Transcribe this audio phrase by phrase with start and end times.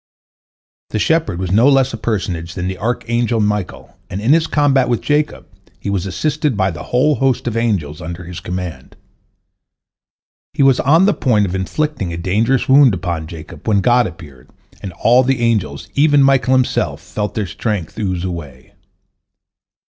[0.89, 4.89] "The shepherd was no less a personage than the archangel Michael, and in his combat
[4.89, 5.45] with Jacob
[5.79, 8.95] he was assisted by the whole host of angels under his command.
[10.53, 14.49] He was on the point of inflicting a dangerous wound upon Jacob, when God appeared,
[14.81, 18.73] and all the angels, even Michael himself, felt their strength ooze away.